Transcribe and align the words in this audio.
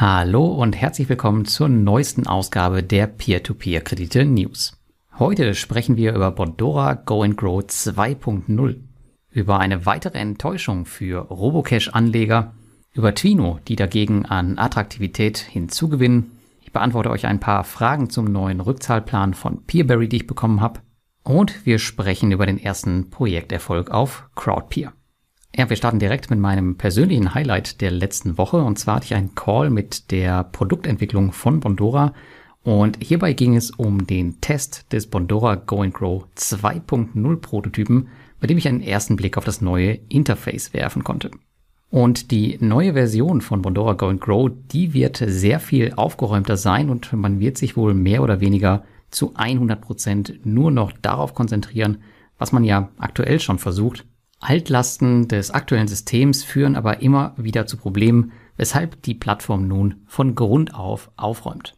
Hallo 0.00 0.44
und 0.44 0.76
herzlich 0.76 1.08
willkommen 1.08 1.44
zur 1.44 1.68
neuesten 1.68 2.28
Ausgabe 2.28 2.84
der 2.84 3.08
Peer-to-Peer-Kredite 3.08 4.24
News. 4.24 4.78
Heute 5.18 5.56
sprechen 5.56 5.96
wir 5.96 6.14
über 6.14 6.30
Bondora 6.30 6.94
Go 6.94 7.24
and 7.24 7.36
Grow 7.36 7.58
2.0, 7.64 8.76
über 9.30 9.58
eine 9.58 9.86
weitere 9.86 10.18
Enttäuschung 10.18 10.86
für 10.86 11.18
Robocash-Anleger, 11.22 12.54
über 12.92 13.12
Twino, 13.12 13.58
die 13.66 13.74
dagegen 13.74 14.24
an 14.24 14.56
Attraktivität 14.56 15.38
hinzugewinnen. 15.38 16.30
Ich 16.62 16.70
beantworte 16.70 17.10
euch 17.10 17.26
ein 17.26 17.40
paar 17.40 17.64
Fragen 17.64 18.08
zum 18.08 18.26
neuen 18.26 18.60
Rückzahlplan 18.60 19.34
von 19.34 19.64
Peerberry, 19.64 20.08
die 20.08 20.18
ich 20.18 20.26
bekommen 20.28 20.60
habe. 20.60 20.78
Und 21.24 21.66
wir 21.66 21.80
sprechen 21.80 22.30
über 22.30 22.46
den 22.46 22.62
ersten 22.62 23.10
Projekterfolg 23.10 23.90
auf 23.90 24.30
CrowdPeer. 24.36 24.92
Ja, 25.56 25.68
wir 25.68 25.76
starten 25.76 25.98
direkt 25.98 26.30
mit 26.30 26.38
meinem 26.38 26.76
persönlichen 26.76 27.34
Highlight 27.34 27.80
der 27.80 27.90
letzten 27.90 28.38
Woche. 28.38 28.58
Und 28.58 28.78
zwar 28.78 28.96
hatte 28.96 29.06
ich 29.06 29.14
einen 29.14 29.34
Call 29.34 29.70
mit 29.70 30.10
der 30.10 30.44
Produktentwicklung 30.44 31.32
von 31.32 31.60
Bondora. 31.60 32.14
Und 32.62 32.98
hierbei 33.02 33.32
ging 33.32 33.56
es 33.56 33.70
um 33.70 34.06
den 34.06 34.40
Test 34.40 34.92
des 34.92 35.06
Bondora 35.06 35.54
Go 35.54 35.82
and 35.82 35.94
Grow 35.94 36.24
2.0 36.36 37.36
Prototypen, 37.36 38.08
bei 38.40 38.46
dem 38.46 38.58
ich 38.58 38.68
einen 38.68 38.82
ersten 38.82 39.16
Blick 39.16 39.36
auf 39.38 39.44
das 39.44 39.60
neue 39.60 39.98
Interface 40.08 40.74
werfen 40.74 41.02
konnte. 41.02 41.30
Und 41.90 42.30
die 42.30 42.58
neue 42.60 42.92
Version 42.92 43.40
von 43.40 43.62
Bondora 43.62 43.94
Go 43.94 44.08
and 44.08 44.20
Grow, 44.20 44.50
die 44.70 44.92
wird 44.92 45.16
sehr 45.16 45.58
viel 45.58 45.94
aufgeräumter 45.94 46.58
sein 46.58 46.90
und 46.90 47.12
man 47.14 47.40
wird 47.40 47.56
sich 47.56 47.76
wohl 47.76 47.94
mehr 47.94 48.22
oder 48.22 48.40
weniger 48.40 48.84
zu 49.10 49.32
100 49.34 49.80
Prozent 49.80 50.40
nur 50.44 50.70
noch 50.70 50.92
darauf 50.92 51.34
konzentrieren, 51.34 52.02
was 52.36 52.52
man 52.52 52.64
ja 52.64 52.90
aktuell 52.98 53.40
schon 53.40 53.58
versucht, 53.58 54.04
Altlasten 54.40 55.28
des 55.28 55.50
aktuellen 55.50 55.88
Systems 55.88 56.44
führen 56.44 56.76
aber 56.76 57.02
immer 57.02 57.34
wieder 57.36 57.66
zu 57.66 57.76
Problemen, 57.76 58.32
weshalb 58.56 59.02
die 59.02 59.14
Plattform 59.14 59.66
nun 59.66 59.96
von 60.06 60.34
Grund 60.34 60.74
auf 60.74 61.10
aufräumt. 61.16 61.74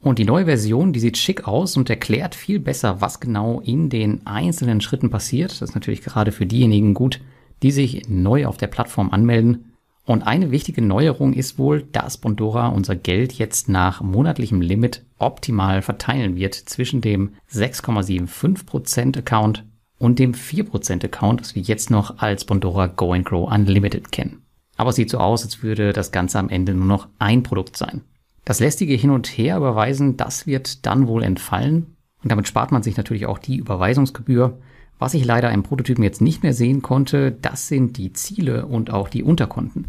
Und 0.00 0.18
die 0.18 0.24
neue 0.24 0.44
Version, 0.44 0.92
die 0.92 1.00
sieht 1.00 1.16
schick 1.16 1.48
aus 1.48 1.76
und 1.76 1.88
erklärt 1.88 2.34
viel 2.34 2.60
besser, 2.60 3.00
was 3.00 3.20
genau 3.20 3.60
in 3.60 3.88
den 3.88 4.26
einzelnen 4.26 4.82
Schritten 4.82 5.08
passiert. 5.08 5.50
Das 5.50 5.70
ist 5.70 5.74
natürlich 5.74 6.02
gerade 6.02 6.30
für 6.30 6.44
diejenigen 6.44 6.92
gut, 6.92 7.20
die 7.62 7.70
sich 7.70 8.08
neu 8.08 8.46
auf 8.46 8.58
der 8.58 8.66
Plattform 8.66 9.10
anmelden. 9.10 9.72
Und 10.04 10.22
eine 10.22 10.50
wichtige 10.50 10.82
Neuerung 10.82 11.32
ist 11.32 11.58
wohl, 11.58 11.84
dass 11.90 12.18
Bondora 12.18 12.68
unser 12.68 12.94
Geld 12.94 13.32
jetzt 13.32 13.70
nach 13.70 14.02
monatlichem 14.02 14.60
Limit 14.60 15.02
optimal 15.18 15.80
verteilen 15.80 16.36
wird 16.36 16.54
zwischen 16.54 17.00
dem 17.00 17.32
6,75% 17.50 19.16
Account 19.16 19.64
und 20.04 20.18
dem 20.18 20.32
4% 20.32 21.02
Account, 21.02 21.40
das 21.40 21.54
wir 21.54 21.62
jetzt 21.62 21.90
noch 21.90 22.18
als 22.18 22.44
Bondora 22.44 22.88
Go 22.88 23.14
and 23.14 23.24
Grow 23.24 23.50
Unlimited 23.50 24.12
kennen. 24.12 24.42
Aber 24.76 24.90
es 24.90 24.96
sieht 24.96 25.08
so 25.08 25.18
aus, 25.18 25.44
als 25.44 25.62
würde 25.62 25.94
das 25.94 26.12
Ganze 26.12 26.38
am 26.38 26.50
Ende 26.50 26.74
nur 26.74 26.86
noch 26.86 27.08
ein 27.18 27.42
Produkt 27.42 27.76
sein. 27.76 28.02
Das 28.44 28.60
lästige 28.60 28.94
Hin 28.94 29.10
und 29.10 29.26
Her 29.26 29.56
überweisen, 29.56 30.18
das 30.18 30.46
wird 30.46 30.84
dann 30.84 31.06
wohl 31.06 31.22
entfallen. 31.22 31.96
Und 32.22 32.30
damit 32.30 32.46
spart 32.46 32.70
man 32.70 32.82
sich 32.82 32.98
natürlich 32.98 33.24
auch 33.24 33.38
die 33.38 33.56
Überweisungsgebühr. 33.56 34.58
Was 34.98 35.14
ich 35.14 35.24
leider 35.24 35.50
im 35.50 35.62
Prototypen 35.62 36.04
jetzt 36.04 36.20
nicht 36.20 36.42
mehr 36.42 36.52
sehen 36.52 36.82
konnte, 36.82 37.32
das 37.32 37.68
sind 37.68 37.96
die 37.96 38.12
Ziele 38.12 38.66
und 38.66 38.92
auch 38.92 39.08
die 39.08 39.22
Unterkonten. 39.22 39.86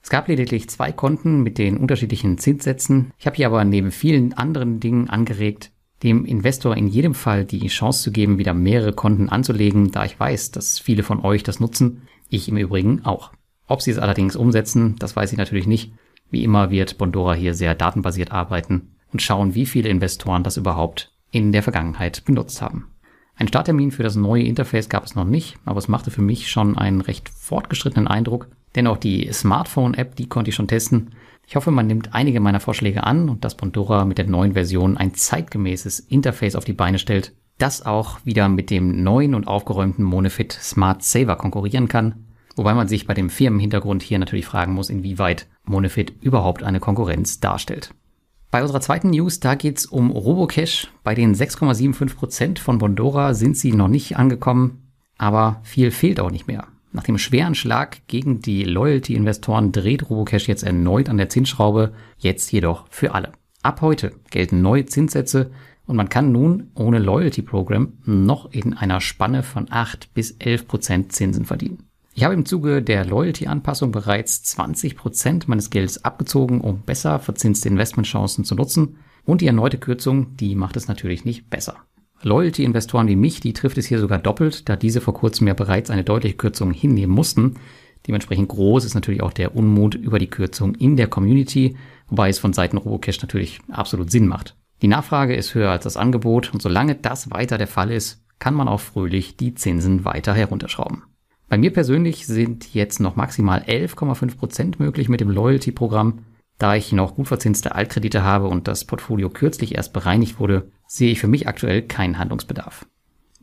Es 0.00 0.10
gab 0.10 0.28
lediglich 0.28 0.70
zwei 0.70 0.92
Konten 0.92 1.42
mit 1.42 1.58
den 1.58 1.76
unterschiedlichen 1.76 2.38
Zinssätzen. 2.38 3.10
Ich 3.18 3.26
habe 3.26 3.34
hier 3.34 3.46
aber 3.46 3.64
neben 3.64 3.90
vielen 3.90 4.32
anderen 4.32 4.78
Dingen 4.78 5.10
angeregt, 5.10 5.72
dem 6.02 6.24
Investor 6.24 6.76
in 6.76 6.88
jedem 6.88 7.14
Fall 7.14 7.44
die 7.44 7.66
Chance 7.68 8.02
zu 8.02 8.12
geben, 8.12 8.38
wieder 8.38 8.54
mehrere 8.54 8.92
Konten 8.92 9.28
anzulegen, 9.28 9.90
da 9.90 10.04
ich 10.04 10.18
weiß, 10.18 10.50
dass 10.50 10.78
viele 10.78 11.02
von 11.02 11.24
euch 11.24 11.42
das 11.42 11.60
nutzen, 11.60 12.02
ich 12.28 12.48
im 12.48 12.56
Übrigen 12.56 13.04
auch. 13.04 13.32
Ob 13.66 13.82
sie 13.82 13.90
es 13.90 13.98
allerdings 13.98 14.36
umsetzen, 14.36 14.96
das 14.98 15.16
weiß 15.16 15.32
ich 15.32 15.38
natürlich 15.38 15.66
nicht. 15.66 15.92
Wie 16.30 16.44
immer 16.44 16.70
wird 16.70 16.98
Bondora 16.98 17.34
hier 17.34 17.54
sehr 17.54 17.74
datenbasiert 17.74 18.32
arbeiten 18.32 18.94
und 19.12 19.22
schauen, 19.22 19.54
wie 19.54 19.66
viele 19.66 19.88
Investoren 19.88 20.42
das 20.42 20.56
überhaupt 20.56 21.12
in 21.30 21.52
der 21.52 21.62
Vergangenheit 21.62 22.24
benutzt 22.24 22.60
haben. 22.62 22.88
Ein 23.34 23.48
Starttermin 23.48 23.90
für 23.90 24.02
das 24.02 24.16
neue 24.16 24.44
Interface 24.44 24.88
gab 24.88 25.04
es 25.04 25.14
noch 25.14 25.24
nicht, 25.24 25.58
aber 25.64 25.78
es 25.78 25.88
machte 25.88 26.10
für 26.10 26.22
mich 26.22 26.50
schon 26.50 26.78
einen 26.78 27.00
recht 27.00 27.28
fortgeschrittenen 27.28 28.08
Eindruck, 28.08 28.48
denn 28.76 28.86
auch 28.86 28.98
die 28.98 29.28
Smartphone-App, 29.32 30.14
die 30.16 30.28
konnte 30.28 30.50
ich 30.50 30.54
schon 30.54 30.68
testen 30.68 31.10
ich 31.48 31.54
hoffe, 31.54 31.70
man 31.70 31.86
nimmt 31.86 32.12
einige 32.12 32.40
meiner 32.40 32.58
Vorschläge 32.58 33.04
an 33.04 33.28
und 33.28 33.44
dass 33.44 33.56
Bondora 33.56 34.04
mit 34.04 34.18
der 34.18 34.26
neuen 34.26 34.54
Version 34.54 34.96
ein 34.96 35.14
zeitgemäßes 35.14 36.00
Interface 36.00 36.56
auf 36.56 36.64
die 36.64 36.72
Beine 36.72 36.98
stellt, 36.98 37.34
das 37.58 37.86
auch 37.86 38.18
wieder 38.24 38.48
mit 38.48 38.70
dem 38.70 39.04
neuen 39.04 39.34
und 39.34 39.46
aufgeräumten 39.46 40.04
Monofit 40.04 40.52
Smart 40.52 41.04
Saver 41.04 41.36
konkurrieren 41.36 41.86
kann. 41.88 42.26
Wobei 42.56 42.74
man 42.74 42.88
sich 42.88 43.06
bei 43.06 43.14
dem 43.14 43.30
Firmenhintergrund 43.30 44.02
hier 44.02 44.18
natürlich 44.18 44.46
fragen 44.46 44.72
muss, 44.72 44.90
inwieweit 44.90 45.46
Monofit 45.64 46.14
überhaupt 46.20 46.64
eine 46.64 46.80
Konkurrenz 46.80 47.38
darstellt. 47.38 47.94
Bei 48.50 48.62
unserer 48.62 48.80
zweiten 48.80 49.10
News, 49.10 49.38
da 49.38 49.54
geht's 49.54 49.86
um 49.86 50.10
Robocash. 50.10 50.88
Bei 51.04 51.14
den 51.14 51.34
6,75% 51.34 52.58
von 52.58 52.78
Bondora 52.78 53.34
sind 53.34 53.56
sie 53.56 53.72
noch 53.72 53.88
nicht 53.88 54.16
angekommen, 54.16 54.90
aber 55.16 55.60
viel 55.62 55.90
fehlt 55.90 56.18
auch 56.18 56.30
nicht 56.30 56.48
mehr. 56.48 56.66
Nach 56.96 57.02
dem 57.02 57.18
schweren 57.18 57.54
Schlag 57.54 58.06
gegen 58.06 58.40
die 58.40 58.64
Loyalty-Investoren 58.64 59.70
dreht 59.70 60.08
Robocash 60.08 60.48
jetzt 60.48 60.62
erneut 60.62 61.10
an 61.10 61.18
der 61.18 61.28
Zinsschraube, 61.28 61.92
jetzt 62.16 62.50
jedoch 62.52 62.86
für 62.88 63.14
alle. 63.14 63.32
Ab 63.60 63.82
heute 63.82 64.12
gelten 64.30 64.62
neue 64.62 64.86
Zinssätze 64.86 65.50
und 65.84 65.96
man 65.96 66.08
kann 66.08 66.32
nun 66.32 66.70
ohne 66.74 66.98
Loyalty-Programm 66.98 67.98
noch 68.06 68.50
in 68.50 68.72
einer 68.72 69.02
Spanne 69.02 69.42
von 69.42 69.66
8 69.68 70.14
bis 70.14 70.36
11 70.38 70.66
Prozent 70.66 71.12
Zinsen 71.12 71.44
verdienen. 71.44 71.82
Ich 72.14 72.24
habe 72.24 72.32
im 72.32 72.46
Zuge 72.46 72.82
der 72.82 73.04
Loyalty-Anpassung 73.04 73.92
bereits 73.92 74.42
20 74.44 74.96
Prozent 74.96 75.48
meines 75.48 75.68
Geldes 75.68 76.02
abgezogen, 76.02 76.62
um 76.62 76.80
besser 76.80 77.18
verzinste 77.18 77.68
Investmentchancen 77.68 78.46
zu 78.46 78.54
nutzen 78.54 78.96
und 79.26 79.42
die 79.42 79.48
erneute 79.48 79.76
Kürzung, 79.76 80.34
die 80.38 80.54
macht 80.54 80.78
es 80.78 80.88
natürlich 80.88 81.26
nicht 81.26 81.50
besser. 81.50 81.76
Loyalty-Investoren 82.22 83.08
wie 83.08 83.16
mich, 83.16 83.40
die 83.40 83.52
trifft 83.52 83.78
es 83.78 83.86
hier 83.86 83.98
sogar 83.98 84.18
doppelt, 84.18 84.68
da 84.68 84.76
diese 84.76 85.00
vor 85.00 85.14
kurzem 85.14 85.46
ja 85.46 85.54
bereits 85.54 85.90
eine 85.90 86.04
deutliche 86.04 86.36
Kürzung 86.36 86.72
hinnehmen 86.72 87.14
mussten. 87.14 87.56
Dementsprechend 88.06 88.48
groß 88.48 88.84
ist 88.84 88.94
natürlich 88.94 89.22
auch 89.22 89.32
der 89.32 89.56
Unmut 89.56 89.94
über 89.94 90.18
die 90.18 90.30
Kürzung 90.30 90.74
in 90.74 90.96
der 90.96 91.08
Community, 91.08 91.76
wobei 92.08 92.28
es 92.28 92.38
von 92.38 92.52
Seiten 92.52 92.76
Robocash 92.76 93.20
natürlich 93.20 93.60
absolut 93.70 94.10
Sinn 94.10 94.28
macht. 94.28 94.56
Die 94.82 94.88
Nachfrage 94.88 95.34
ist 95.34 95.54
höher 95.54 95.70
als 95.70 95.84
das 95.84 95.96
Angebot 95.96 96.52
und 96.52 96.62
solange 96.62 96.94
das 96.94 97.30
weiter 97.30 97.58
der 97.58 97.66
Fall 97.66 97.90
ist, 97.90 98.22
kann 98.38 98.54
man 98.54 98.68
auch 98.68 98.80
fröhlich 98.80 99.36
die 99.36 99.54
Zinsen 99.54 100.04
weiter 100.04 100.34
herunterschrauben. 100.34 101.04
Bei 101.48 101.56
mir 101.56 101.72
persönlich 101.72 102.26
sind 102.26 102.74
jetzt 102.74 103.00
noch 103.00 103.16
maximal 103.16 103.62
11,5 103.62 104.36
Prozent 104.36 104.80
möglich 104.80 105.08
mit 105.08 105.20
dem 105.20 105.30
Loyalty-Programm. 105.30 106.24
Da 106.58 106.74
ich 106.74 106.92
noch 106.92 107.14
gut 107.16 107.28
verzinste 107.28 107.74
Altkredite 107.74 108.22
habe 108.22 108.48
und 108.48 108.66
das 108.66 108.84
Portfolio 108.84 109.28
kürzlich 109.28 109.74
erst 109.74 109.92
bereinigt 109.92 110.40
wurde, 110.40 110.70
sehe 110.86 111.12
ich 111.12 111.20
für 111.20 111.28
mich 111.28 111.46
aktuell 111.48 111.82
keinen 111.82 112.18
Handlungsbedarf. 112.18 112.86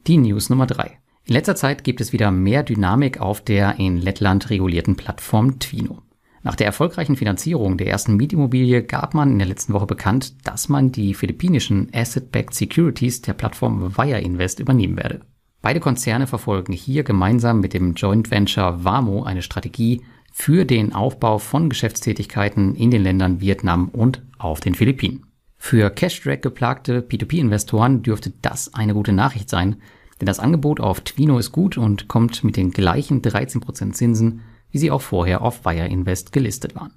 Die 0.07 0.17
News 0.17 0.49
Nummer 0.49 0.65
drei: 0.65 0.99
In 1.25 1.33
letzter 1.33 1.55
Zeit 1.55 1.83
gibt 1.83 2.01
es 2.01 2.11
wieder 2.11 2.31
mehr 2.31 2.63
Dynamik 2.63 3.21
auf 3.21 3.41
der 3.41 3.79
in 3.79 3.97
Lettland 3.97 4.49
regulierten 4.49 4.95
Plattform 4.95 5.59
Twino. 5.59 6.01
Nach 6.41 6.55
der 6.55 6.67
erfolgreichen 6.67 7.15
Finanzierung 7.15 7.77
der 7.77 7.87
ersten 7.87 8.17
Mietimmobilie 8.17 8.83
gab 8.83 9.13
man 9.13 9.31
in 9.31 9.39
der 9.39 9.47
letzten 9.47 9.71
Woche 9.71 9.85
bekannt, 9.85 10.45
dass 10.45 10.67
man 10.67 10.91
die 10.91 11.13
philippinischen 11.13 11.89
Asset-Backed 11.93 12.53
Securities 12.53 13.21
der 13.21 13.33
Plattform 13.33 13.95
Wire 13.97 14.19
Invest 14.19 14.59
übernehmen 14.59 14.97
werde. 14.97 15.21
Beide 15.61 15.79
Konzerne 15.79 16.27
verfolgen 16.27 16.73
hier 16.73 17.03
gemeinsam 17.05 17.61
mit 17.61 17.73
dem 17.73 17.93
Joint 17.93 18.29
Venture 18.29 18.83
Wamo 18.83 19.23
eine 19.23 19.41
Strategie, 19.41 20.01
für 20.35 20.65
den 20.65 20.93
Aufbau 20.93 21.37
von 21.37 21.69
Geschäftstätigkeiten 21.69 22.75
in 22.75 22.89
den 22.89 23.03
Ländern 23.03 23.39
Vietnam 23.39 23.89
und 23.89 24.23
auf 24.39 24.59
den 24.59 24.73
Philippinen. 24.73 25.27
Für 25.57 25.91
Cash-Drag 25.91 26.41
geplagte 26.41 27.01
P2P-Investoren 27.01 28.01
dürfte 28.01 28.33
das 28.41 28.73
eine 28.73 28.95
gute 28.95 29.13
Nachricht 29.13 29.47
sein, 29.47 29.77
denn 30.19 30.25
das 30.25 30.39
Angebot 30.39 30.79
auf 30.81 31.01
Twino 31.01 31.37
ist 31.37 31.51
gut 31.51 31.77
und 31.77 32.07
kommt 32.07 32.43
mit 32.43 32.57
den 32.57 32.71
gleichen 32.71 33.21
13% 33.21 33.93
Zinsen, 33.93 34.41
wie 34.71 34.79
sie 34.79 34.89
auch 34.89 35.01
vorher 35.01 35.43
auf 35.43 35.65
Wire 35.65 35.87
Invest 35.87 36.31
gelistet 36.31 36.75
waren. 36.75 36.93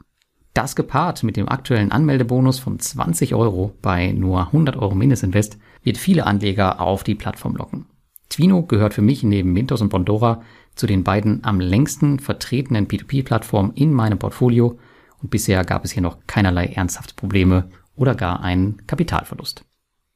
Das 0.55 0.75
gepaart 0.75 1.23
mit 1.23 1.37
dem 1.37 1.51
aktuellen 1.51 1.93
Anmeldebonus 1.93 2.59
von 2.59 2.79
20 2.79 3.35
Euro 3.35 3.75
bei 3.83 4.13
nur 4.13 4.47
100 4.47 4.77
Euro 4.77 4.95
Mindestinvest 4.95 5.59
wird 5.83 5.99
viele 5.99 6.25
Anleger 6.25 6.81
auf 6.81 7.05
die 7.05 7.15
Plattform 7.15 7.55
locken. 7.55 7.85
Twino 8.37 8.65
gehört 8.65 8.93
für 8.93 9.01
mich 9.01 9.23
neben 9.23 9.55
Mintos 9.55 9.81
und 9.81 9.89
Bondora 9.89 10.43
zu 10.75 10.87
den 10.87 11.05
beiden 11.05 11.43
am 11.43 11.59
längsten 11.59 12.19
vertretenen 12.19 12.87
P2P-Plattformen 12.87 13.73
in 13.73 13.95
meinem 13.95 14.19
Portfolio 14.19 14.79
und 15.23 15.31
bisher 15.31 15.65
gab 15.65 15.87
es 15.87 15.93
hier 15.93 16.03
noch 16.03 16.19
keinerlei 16.27 16.67
ernsthafte 16.67 17.15
Probleme 17.15 17.71
oder 17.95 18.15
gar 18.15 18.43
einen 18.43 18.87
Kapitalverlust. 18.87 19.65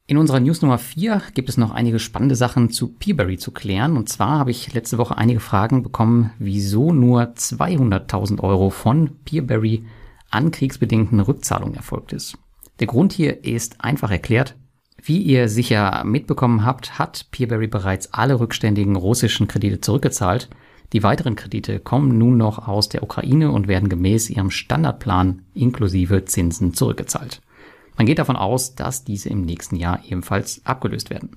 In 0.06 0.18
unserer 0.18 0.38
News 0.38 0.60
Nummer 0.60 0.76
4 0.76 1.22
gibt 1.32 1.48
es 1.48 1.56
noch 1.56 1.70
einige 1.70 1.98
spannende 1.98 2.34
Sachen 2.34 2.68
zu 2.68 2.88
Peerberry 2.88 3.38
zu 3.38 3.52
klären. 3.52 3.96
Und 3.96 4.10
zwar 4.10 4.38
habe 4.40 4.50
ich 4.50 4.74
letzte 4.74 4.98
Woche 4.98 5.16
einige 5.16 5.40
Fragen 5.40 5.82
bekommen, 5.82 6.32
wieso 6.38 6.92
nur 6.92 7.22
200.000 7.22 8.40
Euro 8.42 8.68
von 8.68 9.16
Peerberry 9.24 9.86
an 10.28 10.50
kriegsbedingten 10.50 11.20
Rückzahlungen 11.20 11.74
erfolgt 11.74 12.12
ist. 12.12 12.36
Der 12.80 12.86
Grund 12.86 13.14
hier 13.14 13.44
ist 13.44 13.82
einfach 13.82 14.10
erklärt, 14.10 14.56
wie 15.02 15.22
ihr 15.22 15.48
sicher 15.48 16.04
mitbekommen 16.04 16.64
habt, 16.64 16.98
hat 16.98 17.26
Peerberry 17.30 17.66
bereits 17.66 18.12
alle 18.12 18.38
rückständigen 18.38 18.96
russischen 18.96 19.48
Kredite 19.48 19.80
zurückgezahlt. 19.80 20.48
Die 20.92 21.02
weiteren 21.02 21.36
Kredite 21.36 21.78
kommen 21.78 22.18
nun 22.18 22.36
noch 22.36 22.66
aus 22.66 22.88
der 22.88 23.02
Ukraine 23.02 23.52
und 23.52 23.68
werden 23.68 23.88
gemäß 23.88 24.28
ihrem 24.28 24.50
Standardplan 24.50 25.42
inklusive 25.54 26.24
Zinsen 26.24 26.74
zurückgezahlt. 26.74 27.40
Man 27.96 28.06
geht 28.06 28.18
davon 28.18 28.36
aus, 28.36 28.74
dass 28.74 29.04
diese 29.04 29.28
im 29.28 29.42
nächsten 29.42 29.76
Jahr 29.76 30.00
ebenfalls 30.06 30.64
abgelöst 30.64 31.10
werden. 31.10 31.30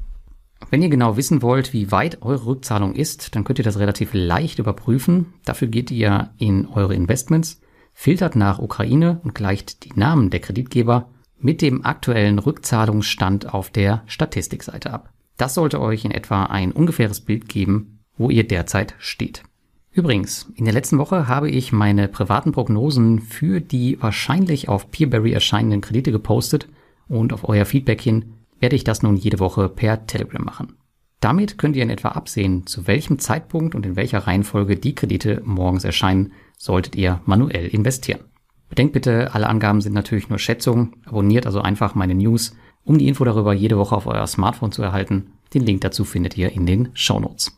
Wenn 0.70 0.82
ihr 0.82 0.90
genau 0.90 1.18
wissen 1.18 1.42
wollt, 1.42 1.74
wie 1.74 1.92
weit 1.92 2.22
eure 2.22 2.46
Rückzahlung 2.46 2.96
ist, 2.96 3.36
dann 3.36 3.44
könnt 3.44 3.60
ihr 3.60 3.66
das 3.66 3.80
relativ 3.80 4.12
leicht 4.14 4.60
überprüfen. 4.60 5.34
Dafür 5.46 5.68
geht 5.68 5.92
ihr 5.92 6.32
in 6.38 6.68
eure 6.68 6.96
Investments, 6.96 7.62
filtert 7.94 8.36
nach 8.36 8.60
Ukraine 8.60 9.20
und 9.24 9.36
gleicht 9.36 9.84
die 9.84 9.92
Namen 9.96 10.30
der 10.30 10.40
Kreditgeber 10.40 11.10
mit 11.44 11.62
dem 11.62 11.86
aktuellen 11.86 12.40
Rückzahlungsstand 12.40 13.54
auf 13.54 13.70
der 13.70 14.04
Statistikseite 14.08 14.92
ab. 14.92 15.12
Das 15.38 15.54
sollte 15.54 15.82
euch 15.82 16.06
in 16.06 16.12
etwa 16.12 16.46
ein 16.46 16.72
ungefähres 16.72 17.22
Bild 17.22 17.50
geben, 17.50 18.00
wo 18.18 18.30
ihr 18.30 18.48
derzeit 18.48 18.96
steht. 18.98 19.44
Übrigens, 19.92 20.52
in 20.56 20.66
der 20.66 20.74
letzten 20.74 20.98
Woche 20.98 21.28
habe 21.28 21.52
ich 21.52 21.72
meine 21.72 22.08
privaten 22.08 22.52
Prognosen 22.52 23.20
für 23.20 23.62
die 23.62 24.02
wahrscheinlich 24.02 24.70
auf 24.70 24.90
Peerberry 24.90 25.34
erscheinenden 25.34 25.82
Kredite 25.82 26.12
gepostet 26.12 26.68
und 27.08 27.34
auf 27.34 27.48
euer 27.48 27.66
Feedback 27.66 28.02
hin 28.02 28.34
werde 28.60 28.76
ich 28.76 28.84
das 28.84 29.04
nun 29.04 29.18
jede 29.18 29.40
Woche 29.40 29.70
per 29.70 30.08
Telegram 30.08 30.44
machen. 30.44 30.78
Damit 31.20 31.58
könnt 31.58 31.76
ihr 31.76 31.84
in 31.84 31.90
etwa 31.90 32.10
absehen, 32.10 32.66
zu 32.66 32.88
welchem 32.88 33.20
Zeitpunkt 33.20 33.76
und 33.76 33.86
in 33.86 33.96
welcher 33.96 34.20
Reihenfolge 34.20 34.78
die 34.78 34.96
Kredite 34.96 35.42
morgens 35.46 35.84
erscheinen, 35.84 36.34
solltet 36.58 36.96
ihr 36.96 37.22
manuell 37.26 37.68
investieren. 37.68 38.22
Bedenkt 38.74 38.94
bitte, 38.94 39.36
alle 39.36 39.48
Angaben 39.48 39.82
sind 39.82 39.94
natürlich 39.94 40.30
nur 40.30 40.40
Schätzungen, 40.40 40.96
abonniert 41.06 41.46
also 41.46 41.62
einfach 41.62 41.94
meine 41.94 42.16
News, 42.16 42.56
um 42.84 42.98
die 42.98 43.08
Info 43.08 43.24
darüber 43.24 43.54
jede 43.54 43.78
Woche 43.78 43.96
auf 43.96 44.08
euer 44.08 44.26
Smartphone 44.26 44.72
zu 44.72 44.82
erhalten. 44.82 45.34
Den 45.54 45.62
Link 45.62 45.82
dazu 45.82 46.04
findet 46.04 46.40
ihr 46.40 46.52
in 46.52 46.66
den 46.66 46.90
Show 46.96 47.20
Notes. 47.20 47.56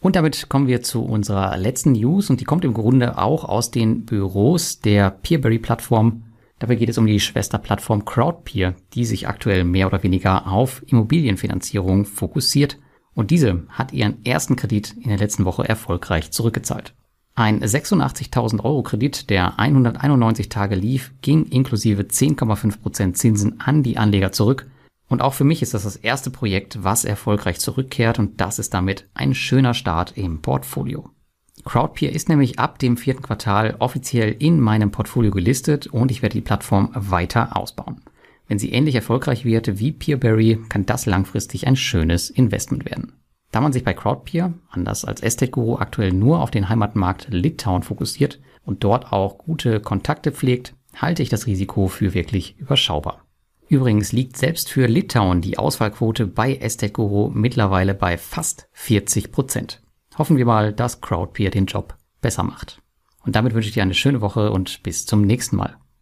Und 0.00 0.16
damit 0.16 0.50
kommen 0.50 0.66
wir 0.66 0.82
zu 0.82 1.02
unserer 1.02 1.56
letzten 1.56 1.92
News 1.92 2.28
und 2.28 2.42
die 2.42 2.44
kommt 2.44 2.66
im 2.66 2.74
Grunde 2.74 3.16
auch 3.16 3.46
aus 3.46 3.70
den 3.70 4.04
Büros 4.04 4.80
der 4.80 5.10
Peerberry-Plattform 5.10 6.24
Dabei 6.58 6.74
geht 6.74 6.90
es 6.90 6.98
um 6.98 7.06
die 7.06 7.20
Schwesterplattform 7.20 8.04
Crowdpeer, 8.04 8.74
die 8.92 9.06
sich 9.06 9.26
aktuell 9.26 9.64
mehr 9.64 9.86
oder 9.86 10.02
weniger 10.02 10.46
auf 10.46 10.82
Immobilienfinanzierung 10.86 12.04
fokussiert 12.04 12.78
und 13.14 13.30
diese 13.30 13.62
hat 13.70 13.94
ihren 13.94 14.22
ersten 14.26 14.56
Kredit 14.56 14.94
in 15.00 15.08
der 15.08 15.16
letzten 15.16 15.46
Woche 15.46 15.66
erfolgreich 15.66 16.32
zurückgezahlt. 16.32 16.92
Ein 17.34 17.62
86.000 17.62 18.62
Euro 18.64 18.82
Kredit, 18.82 19.30
der 19.30 19.58
191 19.58 20.48
Tage 20.48 20.74
lief, 20.74 21.12
ging 21.22 21.46
inklusive 21.46 22.02
10,5% 22.02 23.14
Zinsen 23.14 23.60
an 23.60 23.82
die 23.82 23.96
Anleger 23.96 24.32
zurück. 24.32 24.66
Und 25.08 25.22
auch 25.22 25.34
für 25.34 25.44
mich 25.44 25.62
ist 25.62 25.74
das 25.74 25.84
das 25.84 25.96
erste 25.96 26.30
Projekt, 26.30 26.84
was 26.84 27.04
erfolgreich 27.04 27.58
zurückkehrt 27.58 28.18
und 28.18 28.40
das 28.40 28.58
ist 28.58 28.74
damit 28.74 29.08
ein 29.14 29.34
schöner 29.34 29.74
Start 29.74 30.16
im 30.16 30.40
Portfolio. 30.40 31.10
Crowdpeer 31.64 32.12
ist 32.12 32.28
nämlich 32.28 32.58
ab 32.58 32.78
dem 32.78 32.96
vierten 32.96 33.22
Quartal 33.22 33.76
offiziell 33.80 34.34
in 34.38 34.60
meinem 34.60 34.90
Portfolio 34.90 35.30
gelistet 35.30 35.86
und 35.88 36.10
ich 36.10 36.22
werde 36.22 36.34
die 36.34 36.40
Plattform 36.40 36.90
weiter 36.94 37.56
ausbauen. 37.56 38.02
Wenn 38.46 38.58
sie 38.58 38.72
ähnlich 38.72 38.94
erfolgreich 38.94 39.44
wird 39.44 39.78
wie 39.78 39.92
Peerberry, 39.92 40.58
kann 40.68 40.86
das 40.86 41.06
langfristig 41.06 41.66
ein 41.66 41.76
schönes 41.76 42.30
Investment 42.30 42.84
werden. 42.84 43.19
Da 43.50 43.60
man 43.60 43.72
sich 43.72 43.84
bei 43.84 43.94
Crowdpeer, 43.94 44.54
anders 44.70 45.04
als 45.04 45.22
Estate 45.22 45.50
Guru, 45.50 45.76
aktuell 45.76 46.12
nur 46.12 46.40
auf 46.40 46.50
den 46.50 46.68
Heimatmarkt 46.68 47.28
Litauen 47.30 47.82
fokussiert 47.82 48.40
und 48.64 48.84
dort 48.84 49.12
auch 49.12 49.38
gute 49.38 49.80
Kontakte 49.80 50.30
pflegt, 50.30 50.74
halte 50.94 51.22
ich 51.22 51.28
das 51.28 51.46
Risiko 51.46 51.88
für 51.88 52.14
wirklich 52.14 52.58
überschaubar. 52.58 53.24
Übrigens 53.68 54.12
liegt 54.12 54.36
selbst 54.36 54.68
für 54.68 54.86
Litauen 54.86 55.40
die 55.40 55.58
Auswahlquote 55.58 56.26
bei 56.26 56.56
Estate 56.56 56.92
Guru 56.92 57.30
mittlerweile 57.32 57.94
bei 57.94 58.18
fast 58.18 58.68
40 58.72 59.30
Prozent. 59.30 59.82
Hoffen 60.18 60.36
wir 60.36 60.44
mal, 60.44 60.72
dass 60.72 61.00
Crowdpeer 61.00 61.50
den 61.50 61.66
Job 61.66 61.96
besser 62.20 62.42
macht. 62.42 62.82
Und 63.24 63.36
damit 63.36 63.54
wünsche 63.54 63.68
ich 63.68 63.74
dir 63.74 63.82
eine 63.82 63.94
schöne 63.94 64.20
Woche 64.20 64.50
und 64.50 64.82
bis 64.82 65.06
zum 65.06 65.22
nächsten 65.22 65.56
Mal. 65.56 65.76